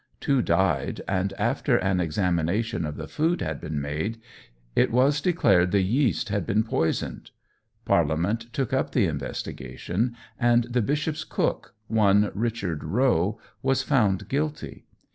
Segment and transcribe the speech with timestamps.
[0.19, 4.19] Two died, and after an examination of the food had been made,
[4.75, 7.29] it was declared the yeast had been poisoned.
[7.85, 14.87] Parliament took up the investigation, and the bishop's cook, one Richard Rowe, was found guilty.